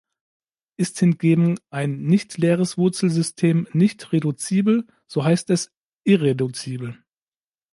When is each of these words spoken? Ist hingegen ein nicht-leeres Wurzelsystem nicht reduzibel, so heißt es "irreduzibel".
Ist 0.77 0.97
hingegen 0.97 1.59
ein 1.69 2.01
nicht-leeres 2.01 2.75
Wurzelsystem 2.75 3.67
nicht 3.71 4.11
reduzibel, 4.11 4.87
so 5.05 5.23
heißt 5.23 5.51
es 5.51 5.71
"irreduzibel". 6.05 6.97